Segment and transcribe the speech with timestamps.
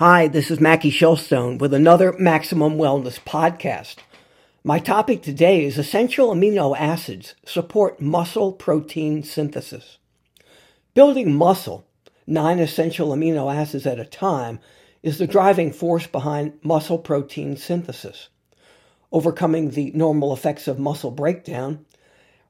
[0.00, 3.96] Hi, this is Mackie Shilstone with another Maximum Wellness podcast.
[4.64, 9.98] My topic today is essential amino acids support muscle protein synthesis.
[10.94, 11.84] Building muscle,
[12.26, 14.58] nine essential amino acids at a time,
[15.02, 18.30] is the driving force behind muscle protein synthesis.
[19.12, 21.84] Overcoming the normal effects of muscle breakdown,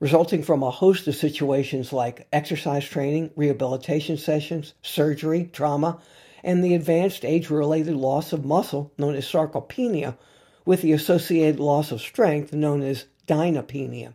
[0.00, 6.00] resulting from a host of situations like exercise training, rehabilitation sessions, surgery, trauma,
[6.42, 10.16] and the advanced age related loss of muscle known as sarcopenia,
[10.64, 14.12] with the associated loss of strength known as dynapenia.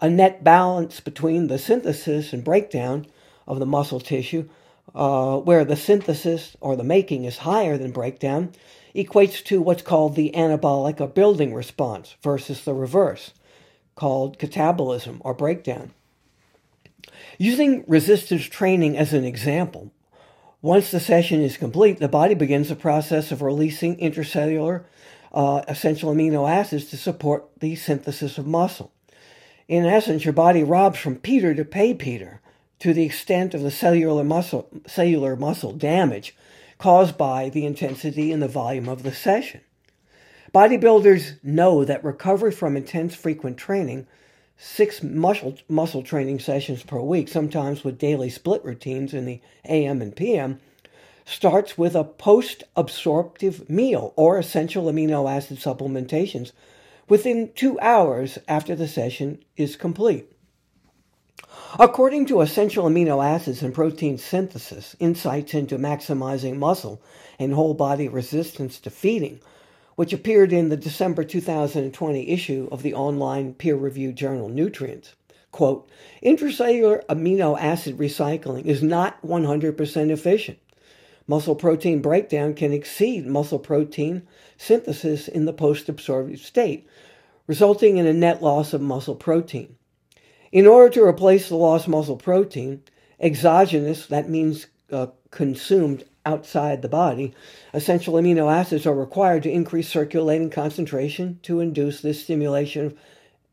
[0.00, 3.06] A net balance between the synthesis and breakdown
[3.46, 4.48] of the muscle tissue,
[4.94, 8.52] uh, where the synthesis or the making is higher than breakdown,
[8.94, 13.32] equates to what's called the anabolic or building response versus the reverse,
[13.94, 15.92] called catabolism or breakdown.
[17.38, 19.92] Using resistance training as an example,
[20.64, 24.82] once the session is complete, the body begins the process of releasing intracellular
[25.34, 28.90] uh, essential amino acids to support the synthesis of muscle.
[29.68, 32.40] In essence, your body robs from Peter to pay Peter
[32.78, 36.34] to the extent of the cellular muscle, cellular muscle damage
[36.78, 39.60] caused by the intensity and the volume of the session.
[40.54, 44.06] Bodybuilders know that recovery from intense frequent training
[44.56, 50.00] six muscle, muscle training sessions per week, sometimes with daily split routines in the AM
[50.00, 50.60] and PM,
[51.24, 56.52] starts with a post absorptive meal or essential amino acid supplementations
[57.08, 60.30] within two hours after the session is complete.
[61.78, 67.02] According to Essential Amino Acids and Protein Synthesis Insights into Maximizing Muscle
[67.38, 69.40] and Whole Body Resistance to Feeding,
[69.96, 75.14] which appeared in the December 2020 issue of the online peer reviewed journal Nutrients.
[75.52, 75.88] Quote,
[76.22, 80.58] intracellular amino acid recycling is not 100% efficient.
[81.26, 84.26] Muscle protein breakdown can exceed muscle protein
[84.58, 86.86] synthesis in the post absorptive state,
[87.46, 89.76] resulting in a net loss of muscle protein.
[90.52, 92.82] In order to replace the lost muscle protein,
[93.20, 97.34] exogenous, that means uh, consumed outside the body,
[97.72, 102.94] essential amino acids are required to increase circulating concentration to induce this stimulation of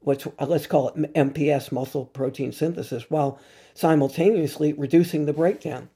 [0.01, 3.39] what's uh, let's call it MPS muscle protein synthesis while
[3.73, 5.89] simultaneously reducing the breakdown.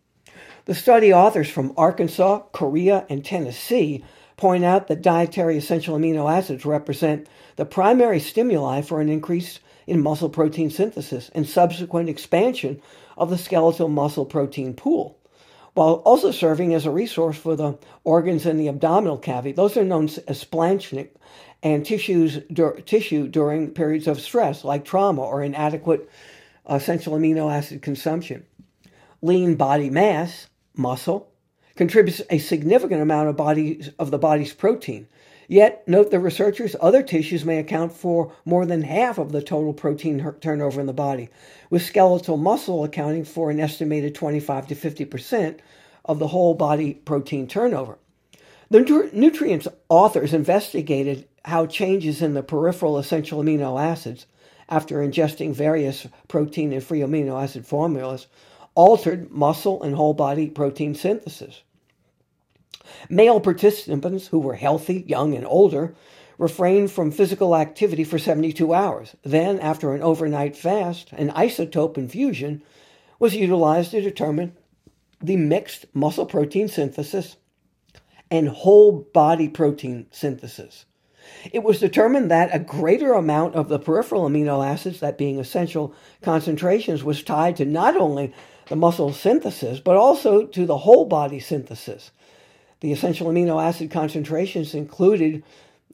[0.65, 4.03] The study authors from Arkansas, Korea, and Tennessee
[4.37, 10.01] point out that dietary essential amino acids represent the primary stimuli for an increase in
[10.01, 12.81] muscle protein synthesis and subsequent expansion
[13.17, 15.17] of the skeletal muscle protein pool
[15.75, 19.51] while also serving as a resource for the organs in the abdominal cavity.
[19.51, 21.09] Those are known as splanchnic
[21.61, 26.09] and tissues, dur- tissue during periods of stress, like trauma or inadequate
[26.69, 28.45] uh, essential amino acid consumption.
[29.21, 31.29] Lean body mass, muscle,
[31.75, 35.07] contributes a significant amount of, body, of the body's protein.
[35.47, 39.73] Yet, note the researchers, other tissues may account for more than half of the total
[39.73, 41.29] protein turnover in the body,
[41.69, 45.59] with skeletal muscle accounting for an estimated 25 to 50 percent
[46.03, 47.97] of the whole body protein turnover.
[48.69, 54.25] The nutrients authors investigated how changes in the peripheral essential amino acids
[54.67, 58.25] after ingesting various protein and free amino acid formulas
[58.73, 61.61] altered muscle and whole body protein synthesis.
[63.09, 65.95] Male participants who were healthy, young, and older
[66.37, 69.15] refrained from physical activity for 72 hours.
[69.23, 72.63] Then, after an overnight fast, an isotope infusion
[73.19, 74.53] was utilized to determine
[75.21, 77.37] the mixed muscle protein synthesis
[78.29, 80.85] and whole body protein synthesis.
[81.51, 85.93] It was determined that a greater amount of the peripheral amino acids, that being essential
[86.21, 88.33] concentrations, was tied to not only
[88.67, 92.11] the muscle synthesis, but also to the whole body synthesis.
[92.85, 95.41] The essential amino acid concentrations included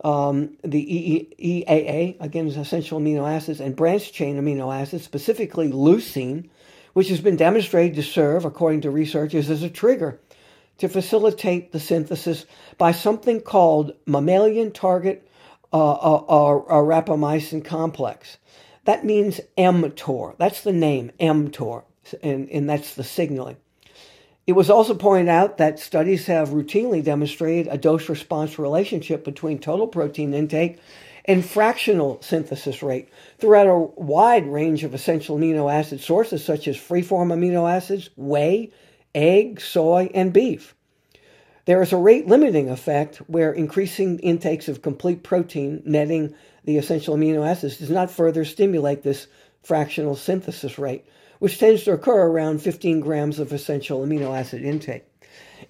[0.04, 6.50] um, the EAA, again, essential amino acids, and branched chain amino acids, specifically leucine,
[6.92, 10.20] which has been demonstrated to serve, according to researchers, as a trigger
[10.80, 12.46] to facilitate the synthesis
[12.78, 15.26] by something called mammalian target
[15.72, 18.38] uh, uh, uh, rapamycin complex.
[18.84, 20.38] That means mTOR.
[20.38, 21.84] That's the name, mTOR,
[22.22, 23.56] and, and that's the signaling.
[24.48, 29.60] It was also pointed out that studies have routinely demonstrated a dose response relationship between
[29.60, 30.80] total protein intake
[31.26, 36.76] and fractional synthesis rate throughout a wide range of essential amino acid sources such as
[36.76, 38.72] free-form amino acids, whey,
[39.14, 40.76] egg, soy, and beef.
[41.66, 46.34] There is a rate limiting effect where increasing intakes of complete protein, netting
[46.66, 49.28] the essential amino acids, does not further stimulate this
[49.62, 51.06] fractional synthesis rate,
[51.42, 55.04] which tends to occur around 15 grams of essential amino acid intake.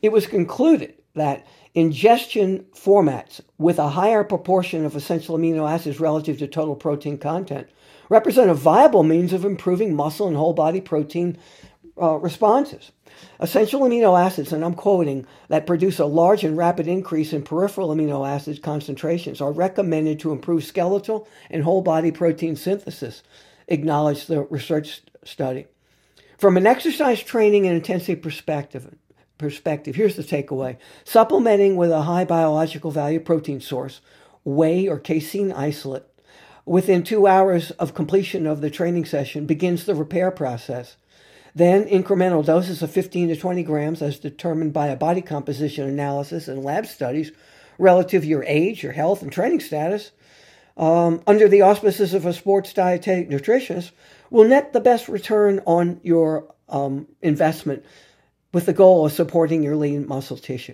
[0.02, 6.40] It was concluded that ingestion formats with a higher proportion of essential amino acids relative
[6.40, 7.70] to total protein content
[8.10, 11.38] represent a viable means of improving muscle and whole body protein
[12.02, 12.92] uh, responses.
[13.40, 17.96] Essential amino acids, and I'm quoting, that produce a large and rapid increase in peripheral
[17.96, 23.24] amino acid concentrations are recommended to improve skeletal and whole body protein synthesis,
[23.70, 25.66] acknowledged the research study.
[26.38, 28.96] From an exercise training and intensity perspective,
[29.38, 30.78] perspective, here's the takeaway.
[31.04, 34.02] Supplementing with a high biological value protein source,
[34.44, 36.06] whey or casein isolate,
[36.66, 40.98] within two hours of completion of the training session begins the repair process.
[41.54, 46.48] Then incremental doses of 15 to 20 grams, as determined by a body composition analysis
[46.48, 47.32] and lab studies
[47.78, 50.12] relative to your age, your health, and training status,
[50.82, 53.92] um, under the auspices of a sports dietetic nutritionist,
[54.32, 57.86] will net the best return on your um, investment
[58.52, 60.74] with the goal of supporting your lean muscle tissue.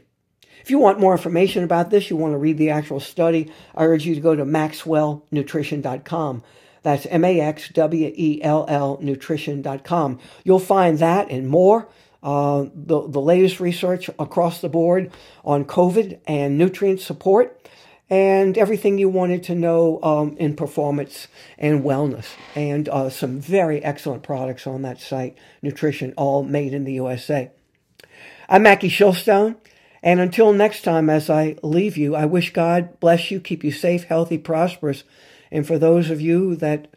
[0.61, 3.83] If you want more information about this, you want to read the actual study, I
[3.85, 6.43] urge you to go to maxwellnutrition.com.
[6.83, 10.19] That's M A X W E L L nutrition.com.
[10.43, 11.89] You'll find that and more.
[12.23, 15.11] Uh, the, the latest research across the board
[15.45, 17.56] on COVID and nutrient support,
[18.09, 21.27] and everything you wanted to know um, in performance
[21.57, 26.85] and wellness, and uh, some very excellent products on that site, nutrition, all made in
[26.85, 27.51] the USA.
[28.47, 29.57] I'm Mackie Shilstone,
[30.01, 33.71] and until next time, as I leave you, I wish God bless you, keep you
[33.71, 35.03] safe, healthy, prosperous,
[35.51, 36.87] and for those of you that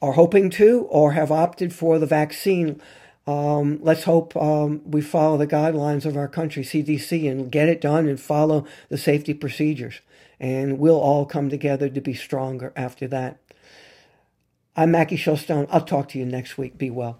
[0.00, 2.80] are hoping to or have opted for the vaccine,
[3.26, 7.80] um, let's hope um, we follow the guidelines of our country, CDC, and get it
[7.80, 10.00] done and follow the safety procedures.
[10.38, 13.38] And we'll all come together to be stronger after that.
[14.76, 15.66] I'm Mackie Shilstone.
[15.70, 16.78] I'll talk to you next week.
[16.78, 17.18] Be well.